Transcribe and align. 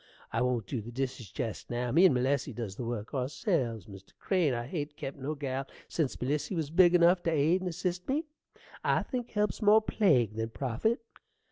I 0.33 0.41
won't 0.41 0.65
dew 0.65 0.81
the 0.81 0.91
dishes 0.91 1.29
jest 1.29 1.69
now. 1.69 1.91
Me 1.91 2.05
and 2.07 2.15
Melissy 2.15 2.53
does 2.53 2.75
the 2.75 2.83
work 2.83 3.13
ourselves, 3.13 3.85
Mr. 3.85 4.13
Crane. 4.19 4.51
I 4.51 4.65
hain't 4.65 4.95
kept 4.97 5.15
no 5.19 5.35
gal 5.35 5.67
sense 5.87 6.19
Melissy 6.19 6.55
was 6.55 6.71
big 6.71 6.95
enough 6.95 7.21
t' 7.21 7.29
aid 7.29 7.61
and 7.61 7.69
assist 7.69 8.09
me. 8.09 8.25
I 8.83 9.03
think 9.03 9.29
help's 9.29 9.61
more 9.61 9.79
plague 9.79 10.33
than 10.33 10.49
profit. 10.49 11.01